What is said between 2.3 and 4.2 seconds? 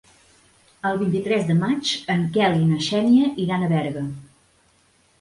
Quel i na Xènia iran a Berga.